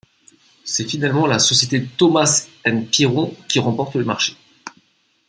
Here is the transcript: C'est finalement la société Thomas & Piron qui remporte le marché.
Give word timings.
C'est 0.65 0.89
finalement 0.89 1.27
la 1.27 1.37
société 1.37 1.85
Thomas 1.85 2.47
& 2.69 2.91
Piron 2.91 3.35
qui 3.47 3.59
remporte 3.59 3.93
le 3.93 4.03
marché. 4.03 4.35